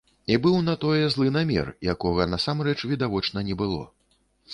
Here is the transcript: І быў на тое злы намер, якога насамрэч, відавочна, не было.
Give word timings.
І 0.35 0.37
быў 0.43 0.53
на 0.67 0.73
тое 0.85 1.03
злы 1.15 1.27
намер, 1.35 1.69
якога 1.93 2.27
насамрэч, 2.33 2.75
відавочна, 2.93 3.45
не 3.51 3.59
было. 3.61 3.83